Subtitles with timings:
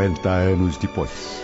[0.00, 1.42] 50 anos depois.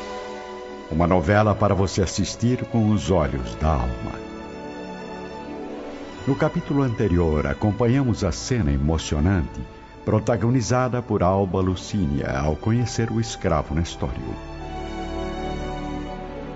[0.90, 4.12] Uma novela para você assistir com os olhos da alma.
[6.26, 9.60] No capítulo anterior, acompanhamos a cena emocionante
[10.06, 14.34] protagonizada por Alba Lucínia ao conhecer o escravo Nestório.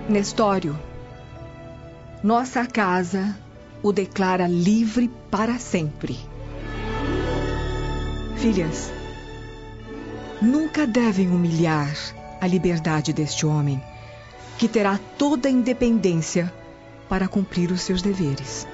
[0.09, 0.75] Nestório,
[2.23, 3.37] nossa casa
[3.83, 6.17] o declara livre para sempre.
[8.37, 8.91] Filhas,
[10.41, 11.95] nunca devem humilhar
[12.39, 13.81] a liberdade deste homem,
[14.57, 16.51] que terá toda a independência
[17.07, 18.67] para cumprir os seus deveres.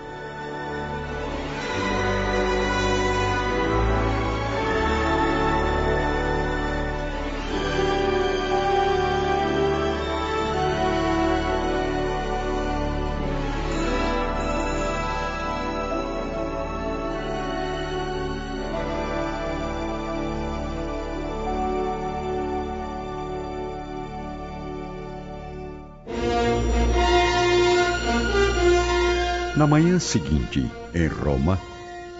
[29.57, 30.63] Na manhã seguinte,
[30.93, 31.59] em Roma,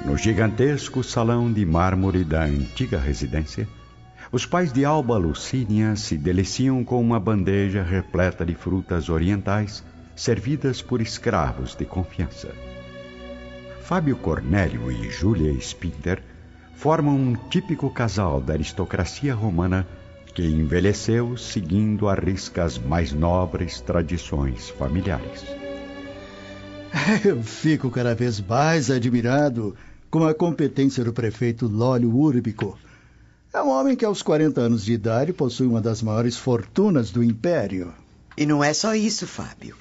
[0.03, 3.69] no gigantesco salão de mármore da antiga residência,
[4.31, 9.83] os pais de Alba Lucínia se deliciam com uma bandeja repleta de frutas orientais
[10.15, 12.49] servidas por escravos de confiança.
[13.81, 16.23] Fábio Cornélio e Júlia Spinter
[16.73, 19.85] formam um típico casal da aristocracia romana
[20.33, 25.66] que envelheceu seguindo a risca as mais nobres tradições familiares.
[27.23, 29.75] Eu fico cada vez mais admirado
[30.09, 32.77] com a competência do prefeito Lólio Úrbico.
[33.53, 37.23] É um homem que, aos 40 anos de idade, possui uma das maiores fortunas do
[37.23, 37.93] império.
[38.37, 39.75] E não é só isso, Fábio.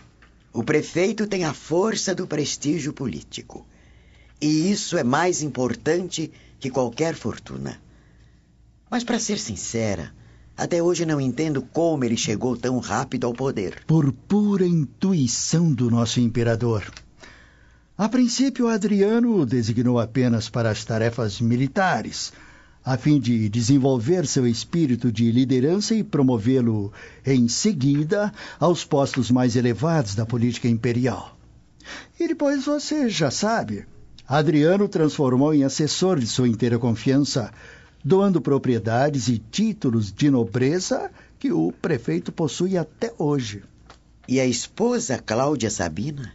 [0.52, 3.66] O prefeito tem a força do prestígio político.
[4.40, 7.80] E isso é mais importante que qualquer fortuna.
[8.90, 10.12] Mas, para ser sincera,
[10.56, 13.82] até hoje não entendo como ele chegou tão rápido ao poder.
[13.86, 16.84] Por pura intuição do nosso imperador.
[17.98, 22.32] A princípio, Adriano o designou apenas para as tarefas militares,
[22.84, 26.92] a fim de desenvolver seu espírito de liderança e promovê-lo,
[27.24, 31.36] em seguida, aos postos mais elevados da política imperial.
[32.18, 33.86] E depois você já sabe.
[34.28, 37.50] Adriano transformou em assessor de sua inteira confiança
[38.06, 43.64] doando propriedades e títulos de nobreza que o prefeito possui até hoje.
[44.28, 46.32] E a esposa Cláudia Sabina?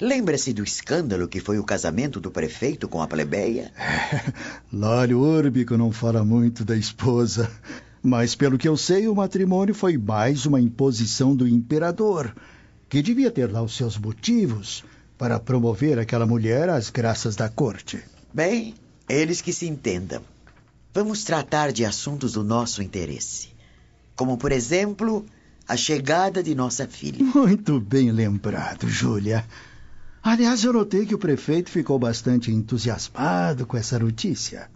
[0.00, 3.72] Lembra-se do escândalo que foi o casamento do prefeito com a plebeia?
[4.72, 7.50] Lólio Úrbico não fala muito da esposa.
[8.00, 12.32] Mas, pelo que eu sei, o matrimônio foi mais uma imposição do imperador,
[12.88, 14.84] que devia ter lá os seus motivos
[15.18, 18.00] para promover aquela mulher às graças da corte.
[18.32, 18.76] Bem,
[19.08, 20.22] eles que se entendam.
[20.96, 23.50] Vamos tratar de assuntos do nosso interesse.
[24.16, 25.26] Como, por exemplo,
[25.68, 27.22] a chegada de nossa filha.
[27.22, 29.44] Muito bem lembrado, Júlia.
[30.22, 34.70] Aliás, eu notei que o prefeito ficou bastante entusiasmado com essa notícia.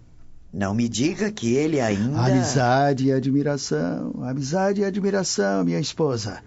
[0.53, 2.21] Não me diga que ele ainda.
[2.21, 4.23] Amizade e admiração.
[4.23, 6.43] Amizade e admiração, minha esposa.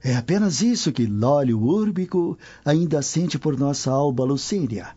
[0.00, 4.90] É apenas isso que Lólio Úrbico ainda sente por nossa Alba Lucínia.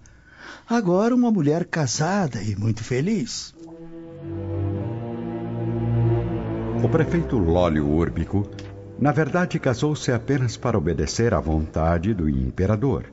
[0.70, 3.52] Agora uma mulher casada e muito feliz.
[6.84, 8.50] O prefeito Lólio Úrbico,
[9.00, 13.06] na verdade, casou-se apenas para obedecer à vontade do imperador,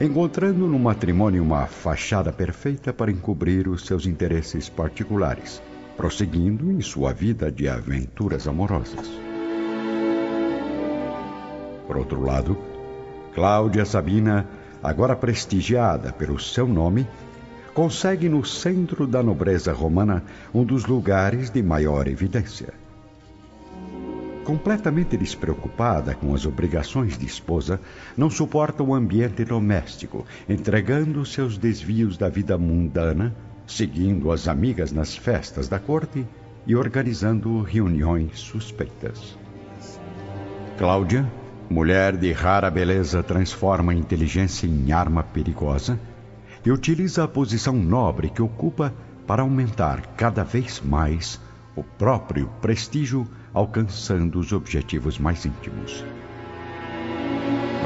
[0.00, 5.62] encontrando no matrimônio uma fachada perfeita para encobrir os seus interesses particulares,
[5.96, 9.10] prosseguindo em sua vida de aventuras amorosas.
[11.86, 12.56] Por outro lado,
[13.34, 14.46] Cláudia Sabina,
[14.82, 17.06] agora prestigiada pelo seu nome,
[17.74, 22.72] consegue no centro da nobreza romana um dos lugares de maior evidência.
[24.44, 27.80] Completamente despreocupada com as obrigações de esposa,
[28.16, 33.34] não suporta o ambiente doméstico, entregando seus desvios da vida mundana,
[33.66, 36.26] seguindo as amigas nas festas da corte
[36.66, 39.38] e organizando reuniões suspeitas.
[40.76, 41.30] Cláudia,
[41.68, 46.00] mulher de rara beleza, transforma a inteligência em arma perigosa
[46.64, 48.92] e utiliza a posição nobre que ocupa
[49.26, 51.40] para aumentar cada vez mais
[51.76, 56.04] o próprio prestígio alcançando os objetivos mais íntimos.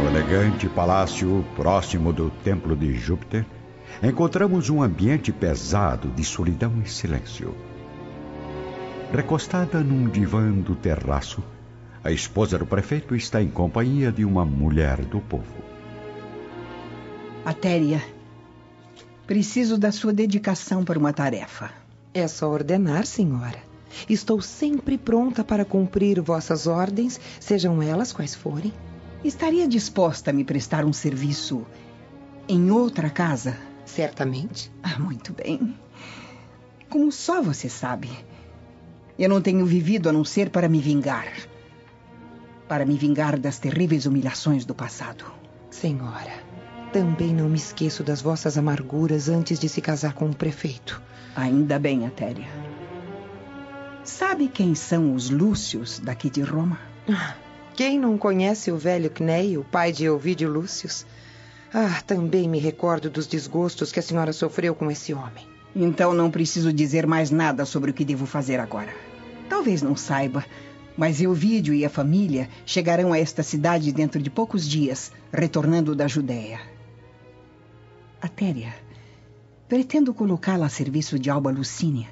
[0.00, 3.46] No elegante palácio próximo do Templo de Júpiter,
[4.02, 7.54] encontramos um ambiente pesado de solidão e silêncio.
[9.12, 11.42] Recostada num divã do terraço,
[12.02, 15.62] a esposa do prefeito está em companhia de uma mulher do povo.
[17.44, 18.02] Atéria,
[19.26, 21.70] preciso da sua dedicação para uma tarefa.
[22.12, 23.58] É só ordenar, senhora.
[24.08, 28.72] Estou sempre pronta para cumprir vossas ordens, sejam elas quais forem.
[29.24, 31.64] Estaria disposta a me prestar um serviço
[32.48, 33.56] em outra casa?
[33.84, 34.70] Certamente.
[34.82, 35.74] Ah, muito bem.
[36.90, 38.10] Como só você sabe,
[39.18, 41.32] eu não tenho vivido a não ser para me vingar.
[42.68, 45.24] Para me vingar das terríveis humilhações do passado.
[45.70, 46.32] Senhora,
[46.94, 51.02] também não me esqueço das vossas amarguras antes de se casar com o prefeito.
[51.34, 52.46] Ainda bem, Atéria.
[54.04, 56.78] Sabe quem são os Lúcios daqui de Roma?
[57.10, 57.34] Ah,
[57.74, 61.04] quem não conhece o velho Cneio, pai de Ovídio Lúcius?
[61.72, 65.48] Ah, também me recordo dos desgostos que a senhora sofreu com esse homem.
[65.74, 68.94] Então não preciso dizer mais nada sobre o que devo fazer agora.
[69.48, 70.44] Talvez não saiba,
[70.96, 76.06] mas Euvídio e a família chegarão a esta cidade dentro de poucos dias, retornando da
[76.06, 76.73] Judéia.
[78.24, 78.74] Atéria,
[79.68, 82.08] pretendo colocá-la a serviço de Alba Lucínia,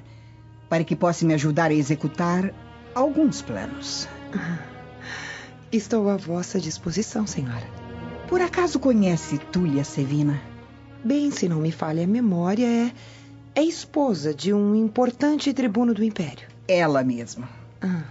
[0.69, 2.53] para que possa me ajudar a executar
[2.93, 4.07] alguns planos.
[5.71, 7.67] Estou à vossa disposição, senhora.
[8.27, 10.39] Por acaso conhece Túlia Sevina?
[11.03, 12.91] Bem, se não me falha a memória, é,
[13.55, 16.47] é esposa de um importante tribuno do Império.
[16.67, 17.49] Ela mesma.
[17.81, 18.03] Ah.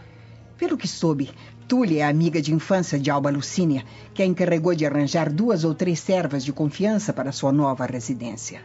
[0.59, 1.31] Pelo que soube,
[1.73, 3.83] Túlia é amiga de infância de Alba Lucínia,
[4.13, 8.61] que a encarregou de arranjar duas ou três servas de confiança para sua nova residência.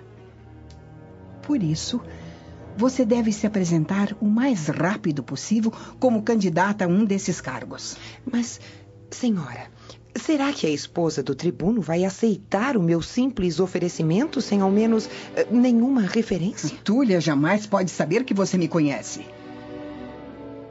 [1.42, 2.02] Por isso,
[2.76, 5.72] você deve se apresentar o mais rápido possível
[6.02, 7.96] como candidata a um desses cargos.
[8.30, 8.60] Mas,
[9.10, 9.72] senhora,
[10.14, 15.10] será que a esposa do tribuno vai aceitar o meu simples oferecimento sem ao menos
[15.34, 16.78] eh, nenhuma referência?
[16.84, 19.26] Túlia jamais pode saber que você me conhece.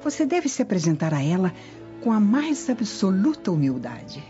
[0.04, 1.54] Você deve se apresentar a ela
[2.02, 4.22] com a mais absoluta humildade.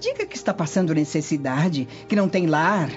[0.00, 2.90] Diga que está passando necessidade, que não tem lar.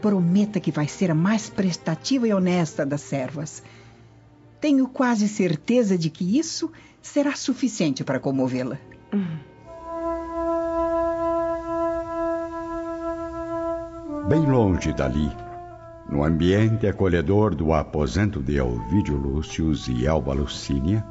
[0.00, 3.62] Prometa que vai ser a mais prestativa e honesta das servas.
[4.60, 6.70] Tenho quase certeza de que isso
[7.02, 8.78] será suficiente para comovê-la.
[14.28, 15.28] Bem longe dali,
[16.08, 21.04] no ambiente acolhedor do aposento de Elvídio Lúcius e Elba Lucínia,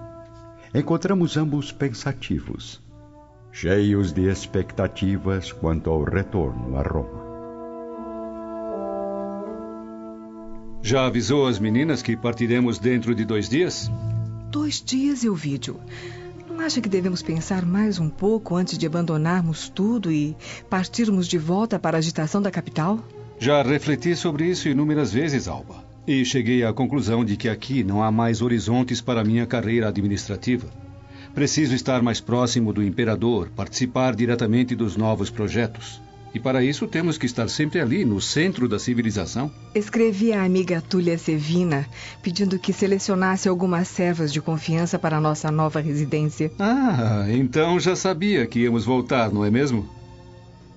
[0.74, 2.82] encontramos ambos pensativos,
[3.52, 7.28] cheios de expectativas quanto ao retorno a Roma.
[10.82, 13.92] Já avisou as meninas que partiremos dentro de dois dias?
[14.50, 15.80] Dois dias, Elvídio.
[16.48, 20.38] Não acha que devemos pensar mais um pouco antes de abandonarmos tudo e
[20.70, 23.00] partirmos de volta para a agitação da capital?
[23.40, 25.89] Já refleti sobre isso inúmeras vezes, Alba.
[26.10, 30.66] E cheguei à conclusão de que aqui não há mais horizontes para minha carreira administrativa.
[31.36, 36.02] Preciso estar mais próximo do imperador, participar diretamente dos novos projetos.
[36.34, 39.52] E para isso temos que estar sempre ali, no centro da civilização.
[39.76, 41.86] Escrevi à amiga Túlia Sevina
[42.24, 46.52] pedindo que selecionasse algumas servas de confiança para a nossa nova residência.
[46.58, 49.88] Ah, então já sabia que íamos voltar, não é mesmo?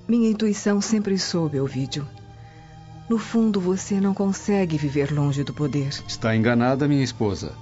[0.07, 2.07] Minha intuição sempre soube, Ovídio.
[3.13, 5.91] No fundo, você não consegue viver longe do poder.
[6.09, 7.53] Está enganada, minha esposa.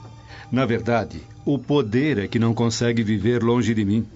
[0.49, 4.07] Na verdade, o poder é que não consegue viver longe de mim.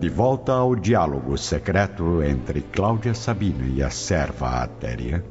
[0.00, 5.24] De volta ao diálogo secreto entre Cláudia Sabina e a serva Atéria.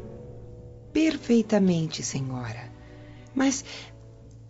[0.94, 2.72] Perfeitamente, senhora.
[3.36, 3.66] Mas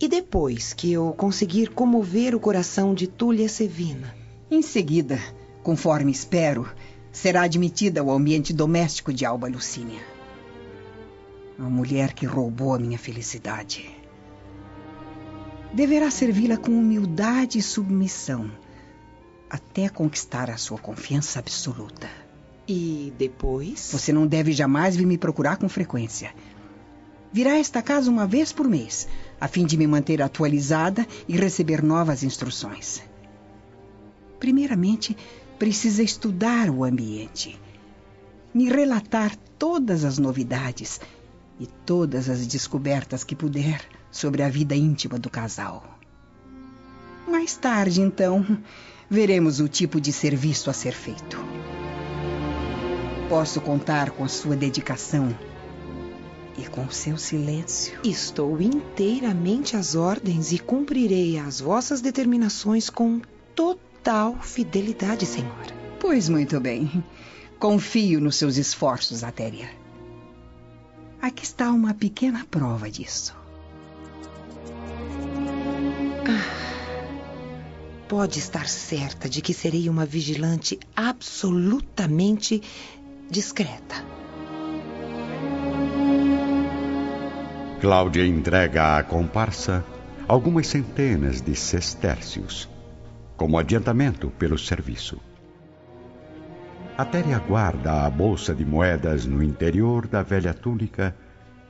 [0.04, 4.14] e depois que eu conseguir comover o coração de Túlia Sevina?
[4.52, 5.18] Em seguida,
[5.64, 6.70] conforme espero,
[7.10, 10.02] será admitida ao ambiente doméstico de Alba Lucínia.
[11.58, 13.90] A mulher que roubou a minha felicidade.
[15.72, 18.52] Deverá servi-la com humildade e submissão,
[19.50, 22.10] até conquistar a sua confiança absoluta.
[22.68, 23.90] E depois?
[23.94, 26.34] Você não deve jamais vir me procurar com frequência.
[27.34, 29.08] Virá a esta casa uma vez por mês,
[29.42, 33.02] a fim de me manter atualizada e receber novas instruções.
[34.40, 35.18] Primeiramente,
[35.58, 37.60] precisa estudar o ambiente,
[38.54, 41.02] me relatar todas as novidades
[41.60, 45.98] e todas as descobertas que puder sobre a vida íntima do casal.
[47.28, 48.46] Mais tarde, então,
[49.10, 51.44] veremos o tipo de serviço a ser feito.
[53.28, 55.36] Posso contar com a sua dedicação
[56.58, 58.00] e com seu silêncio.
[58.04, 63.22] Estou inteiramente às ordens e cumprirei as vossas determinações com
[63.56, 65.74] total fidelidade, senhora.
[66.00, 67.04] Pois muito bem.
[67.60, 69.70] Confio nos seus esforços, Atéria.
[71.22, 73.34] Aqui está uma pequena prova disso.
[78.08, 82.62] Pode estar certa de que serei uma vigilante absolutamente
[83.30, 84.23] discreta.
[87.84, 89.84] Cláudia entrega à comparsa
[90.26, 92.70] algumas centenas de sestércios,
[93.36, 95.20] como adiantamento pelo serviço.
[96.98, 101.14] Atere aguarda a bolsa de moedas no interior da velha túnica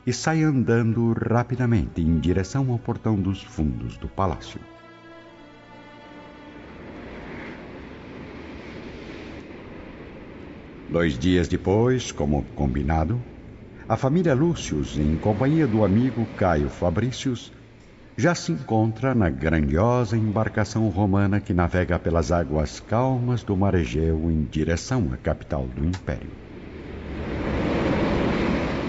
[0.05, 4.60] e sai andando rapidamente em direção ao portão dos fundos do palácio.
[10.88, 13.20] Dois dias depois, como combinado,
[13.87, 17.51] a família Lúcius, em companhia do amigo Caio Fabricius,
[18.15, 24.31] já se encontra na grandiosa embarcação romana que navega pelas águas calmas do mar Egeu
[24.31, 26.29] em direção à capital do Império.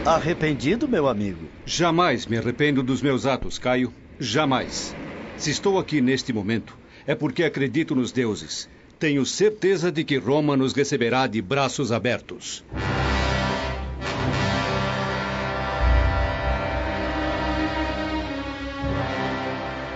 [0.04, 1.48] Arrependido, meu amigo?
[1.64, 3.92] Jamais me arrependo dos meus atos, Caio.
[4.20, 4.94] Jamais.
[5.36, 8.68] Se estou aqui neste momento, é porque acredito nos deuses.
[8.98, 12.62] Tenho certeza de que Roma nos receberá de braços abertos.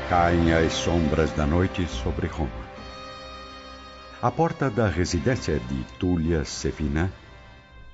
[0.08, 2.50] Caem as sombras da noite sobre Roma.
[4.22, 7.12] À porta da residência de Túlia Sefina,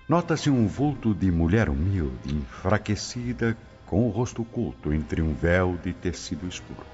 [0.08, 5.92] nota-se um vulto de mulher humilde, enfraquecida, com o rosto oculto entre um véu de
[5.92, 6.86] tecido escuro.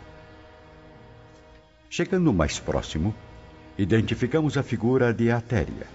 [1.91, 3.15] Chegando mais próximo,
[3.77, 5.87] identificamos a figura de Atéria,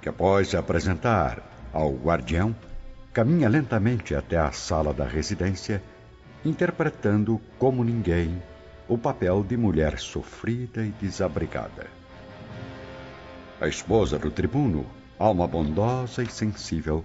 [0.00, 2.54] que após se apresentar ao guardião,
[3.12, 5.82] caminha lentamente até a sala da residência
[6.44, 8.42] interpretando como ninguém
[8.88, 11.86] o papel de mulher sofrida e desabrigada.
[13.60, 14.84] A esposa do tribuno,
[15.18, 17.04] alma bondosa e sensível,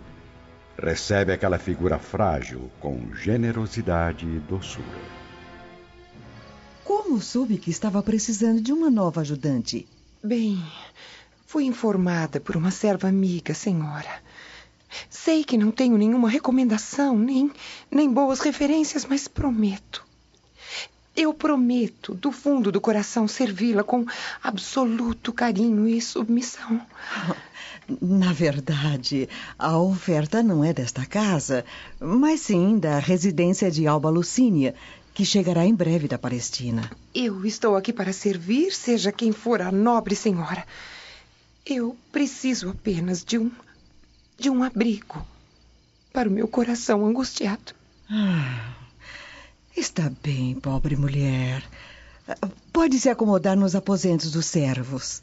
[0.77, 5.17] recebe aquela figura frágil com generosidade e doçura.
[6.83, 9.87] Como soube que estava precisando de uma nova ajudante?
[10.23, 10.63] Bem,
[11.45, 14.21] fui informada por uma serva amiga, senhora.
[15.09, 17.51] Sei que não tenho nenhuma recomendação, nem,
[17.91, 20.05] nem boas referências, mas prometo.
[21.15, 24.05] Eu prometo, do fundo do coração, servi-la com
[24.43, 26.79] absoluto carinho e submissão.
[28.01, 29.27] Na verdade,
[29.57, 31.65] a oferta não é desta casa,
[31.99, 34.75] mas sim da residência de Alba Lucínia,
[35.13, 36.91] que chegará em breve da Palestina.
[37.15, 40.63] Eu estou aqui para servir, seja quem for a nobre senhora.
[41.65, 43.49] Eu preciso apenas de um
[44.37, 45.25] de um abrigo
[46.13, 47.73] para o meu coração angustiado.
[48.09, 48.75] Ah,
[49.75, 51.63] está bem, pobre mulher.
[52.71, 55.21] Pode se acomodar nos aposentos dos servos.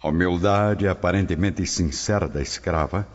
[0.00, 3.06] A humildade aparentemente sincera da escrava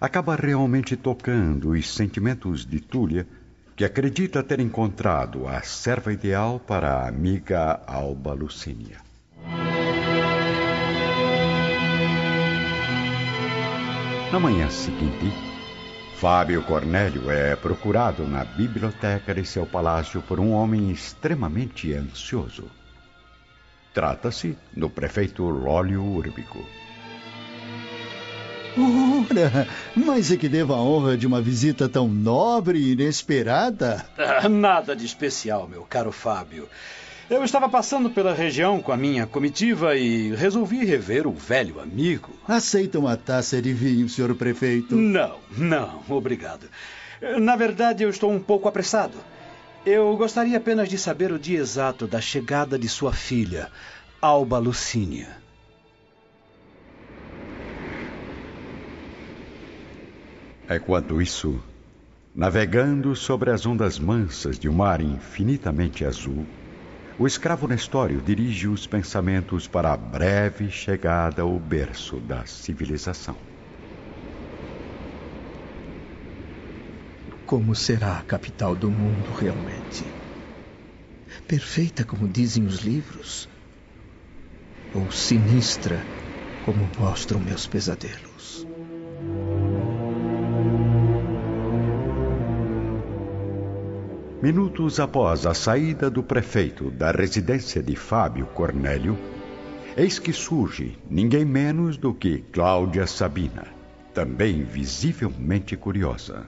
[0.00, 3.26] acaba realmente tocando os sentimentos de Túlia,
[3.74, 9.05] que acredita ter encontrado a serva ideal para a amiga Alba Lucínia.
[14.32, 15.32] Na manhã seguinte,
[16.16, 22.64] Fábio Cornélio é procurado na biblioteca de seu palácio por um homem extremamente ansioso.
[23.94, 26.66] Trata-se do prefeito Lólio Úrbico.
[28.76, 34.04] Ora, mas é que devo a honra de uma visita tão nobre e inesperada?
[34.18, 36.68] Ah, nada de especial, meu caro Fábio.
[37.28, 42.30] Eu estava passando pela região com a minha comitiva e resolvi rever o velho amigo.
[42.46, 44.94] Aceita uma taça de vinho, senhor prefeito?
[44.94, 46.68] Não, não, obrigado.
[47.40, 49.18] Na verdade, eu estou um pouco apressado.
[49.84, 53.72] Eu gostaria apenas de saber o dia exato da chegada de sua filha,
[54.22, 55.36] Alba Lucínia.
[60.70, 61.60] Enquanto isso,
[62.32, 66.46] navegando sobre as ondas mansas de um mar infinitamente azul,
[67.18, 73.36] o escravo Nestório dirige os pensamentos para a breve chegada ao berço da civilização.
[77.46, 80.04] Como será a capital do mundo realmente?
[81.48, 83.48] Perfeita como dizem os livros?
[84.92, 86.06] Ou sinistra
[86.60, 88.65] como mostram meus pesadelos?
[94.46, 99.18] Minutos após a saída do prefeito da residência de Fábio Cornélio,
[99.96, 103.66] eis que surge ninguém menos do que Cláudia Sabina,
[104.14, 106.46] também visivelmente curiosa.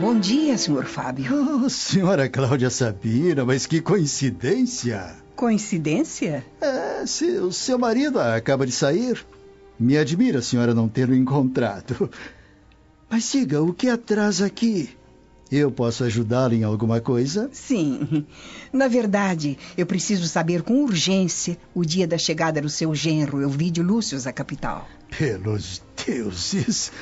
[0.00, 1.32] Bom dia, senhor Fábio.
[1.64, 5.16] Oh, senhora Cláudia Sabina, mas que coincidência!
[5.34, 6.46] Coincidência?
[6.60, 9.26] É, seu, seu marido acaba de sair.
[9.76, 12.08] Me admira a senhora não tê-lo encontrado.
[13.10, 14.99] Mas siga, o que atrasa aqui?
[15.50, 17.50] Eu posso ajudá-lo em alguma coisa?
[17.52, 18.24] Sim.
[18.72, 23.82] Na verdade, eu preciso saber com urgência o dia da chegada do seu genro, Elvídio
[23.82, 24.88] Lúcio, à capital.
[25.18, 26.92] Pelos deuses!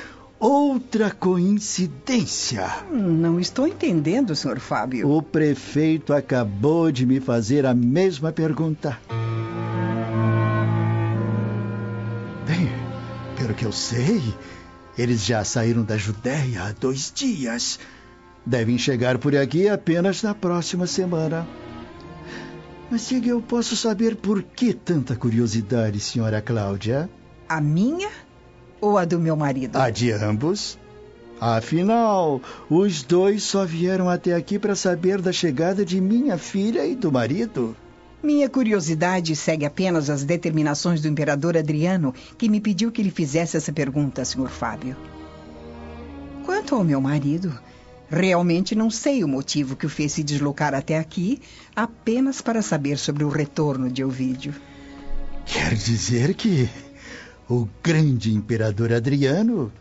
[0.41, 2.85] Outra coincidência.
[2.93, 4.61] Não estou entendendo, Sr.
[4.61, 5.11] Fábio.
[5.11, 8.97] O prefeito acabou de me fazer a mesma pergunta.
[12.47, 12.71] Bem,
[13.37, 14.23] pelo que eu sei,
[14.97, 17.81] eles já saíram da Judéia há dois dias.
[18.49, 21.47] Devem chegar por aqui apenas na próxima semana.
[22.91, 27.11] Mas diga, eu posso saber por que tanta curiosidade, senhora Cláudia?
[27.47, 28.09] A minha
[28.81, 29.77] ou a do meu marido?
[29.77, 30.79] A de ambos.
[31.39, 32.41] Afinal,
[32.71, 37.13] os dois só vieram até aqui para saber da chegada de minha filha e do
[37.13, 37.77] marido.
[38.23, 43.59] Minha curiosidade segue apenas as determinações do imperador Adriano, que me pediu que lhe fizesse
[43.59, 44.49] essa pergunta, Sr.
[44.49, 44.97] Fábio.
[46.47, 47.53] Quanto ao meu marido,
[48.11, 51.41] Realmente não sei o motivo que o fez se deslocar até aqui
[51.77, 54.55] apenas para saber sobre o retorno de Ovídio.
[55.45, 56.69] Quer dizer que
[57.49, 59.73] o grande imperador Adriano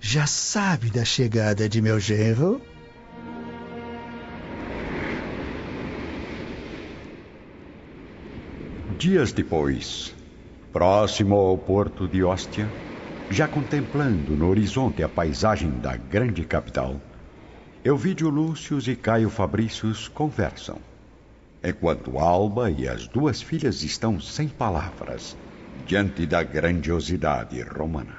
[0.00, 2.60] já sabe da chegada de meu genro?
[8.98, 10.14] Dias depois,
[10.72, 12.72] próximo ao porto de Hóstia,
[13.30, 17.00] já contemplando no horizonte a paisagem da grande capital,
[17.84, 20.78] Elvídio Lúcius e Caio Fabrícios conversam,
[21.62, 25.36] enquanto Alba e as duas filhas estão sem palavras
[25.86, 28.16] diante da grandiosidade romana.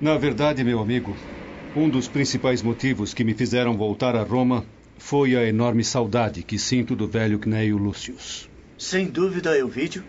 [0.00, 1.14] Na verdade, meu amigo,
[1.76, 4.64] um dos principais motivos que me fizeram voltar a Roma
[4.98, 8.48] foi a enorme saudade que sinto do velho Cneio Lúcius.
[8.76, 10.02] Sem dúvida, Elvídio.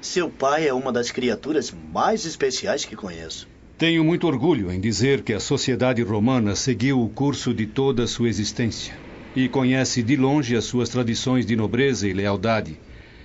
[0.00, 3.51] Seu pai é uma das criaturas mais especiais que conheço.
[3.82, 8.06] Tenho muito orgulho em dizer que a sociedade romana seguiu o curso de toda a
[8.06, 8.94] sua existência
[9.34, 12.78] e conhece de longe as suas tradições de nobreza e lealdade,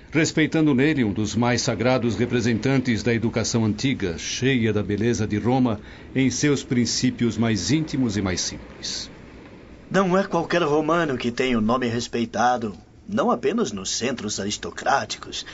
[0.09, 5.79] respeitando nele um dos mais sagrados representantes da educação antiga, cheia da beleza de Roma
[6.15, 9.11] em seus princípios mais íntimos e mais simples.
[9.91, 12.75] Não é qualquer romano que tem o nome respeitado,
[13.07, 15.45] não apenas nos centros aristocráticos,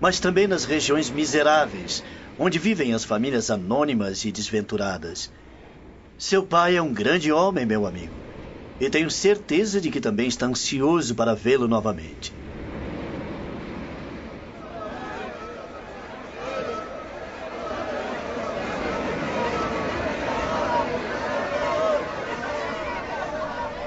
[0.00, 2.02] mas também nas regiões miseráveis,
[2.38, 5.30] onde vivem as famílias anônimas e desventuradas.
[6.16, 8.14] Seu pai é um grande homem, meu amigo,
[8.80, 12.32] e tenho certeza de que também está ansioso para vê-lo novamente.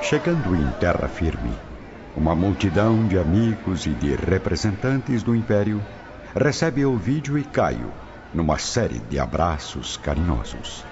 [0.02, 1.54] Chegando em terra firme,
[2.18, 5.82] uma multidão de amigos e de representantes do Império
[6.36, 7.94] recebe Ovídio e Caio
[8.34, 10.84] numa série de abraços carinhosos.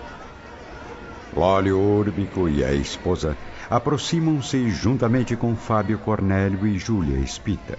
[1.35, 3.37] Lólio Úrbico e a esposa
[3.69, 7.77] aproximam-se juntamente com Fábio Cornélio e Júlia Spitter.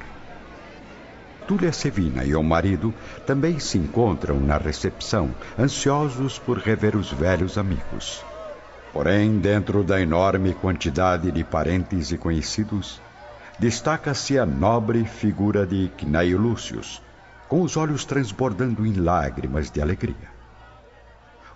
[1.49, 2.95] Túlia Sevina e o marido
[3.27, 8.25] também se encontram na recepção, ansiosos por rever os velhos amigos.
[8.93, 13.01] Porém, dentro da enorme quantidade de parentes e conhecidos,
[13.59, 17.03] destaca-se a nobre figura de Cnaio Lúcius,
[17.51, 20.31] com os olhos transbordando em lágrimas de alegria.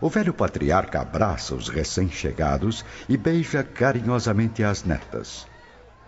[0.01, 5.47] O velho patriarca abraça os recém-chegados e beija carinhosamente as netas.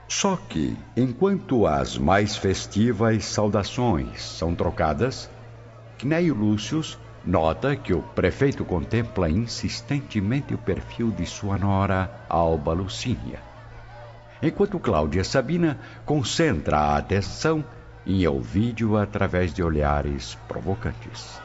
[0.08, 5.30] Só que, enquanto as mais festivas saudações são trocadas,
[5.98, 13.38] Cneio Lúcius nota que o prefeito contempla insistentemente o perfil de sua nora Alba Lucínia,
[14.42, 17.64] enquanto Cláudia Sabina concentra a atenção
[18.06, 21.40] em Elvídio através de olhares provocantes.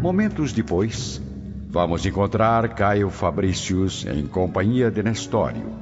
[0.00, 1.20] Momentos depois,
[1.68, 5.74] vamos encontrar Caio Fabricius em companhia de Nestório,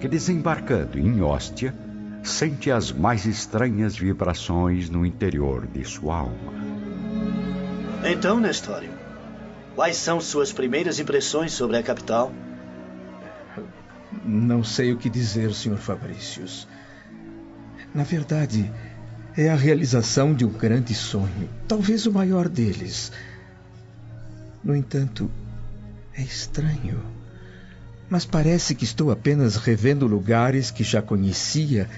[0.00, 1.74] que desembarcando em Hóstia,
[2.22, 6.52] sente as mais estranhas vibrações no interior de sua alma.
[8.04, 8.90] Então, Nestório,
[9.74, 12.32] quais são suas primeiras impressões sobre a capital?
[14.24, 15.76] Não sei o que dizer, Sr.
[15.76, 16.68] Fabricius.
[17.94, 18.70] Na verdade,
[19.36, 23.12] é a realização de um grande sonho, talvez o maior deles.
[24.62, 25.30] No entanto,
[26.16, 27.02] é estranho.
[28.08, 31.88] Mas parece que estou apenas revendo lugares que já conhecia,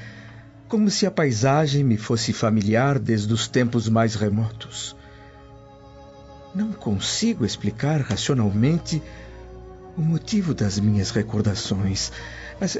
[0.69, 4.97] como se a paisagem me fosse familiar desde os tempos mais remotos.
[6.55, 9.03] Não consigo explicar racionalmente
[9.97, 12.13] o motivo das minhas recordações.
[12.61, 12.79] Mas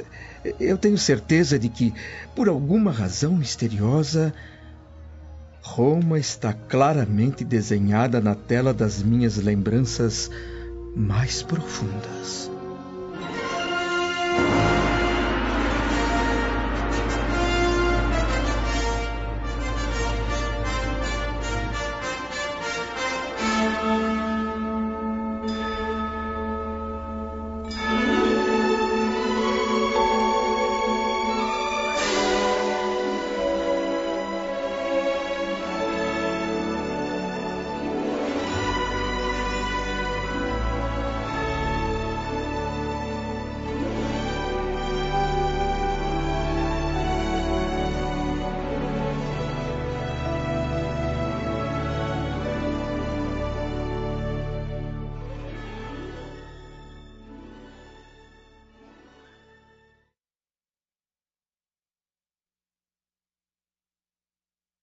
[0.59, 1.93] eu tenho certeza de que,
[2.35, 4.33] por alguma razão misteriosa,
[5.61, 10.29] Roma está claramente desenhada na tela das minhas lembranças
[10.95, 12.56] mais profundas.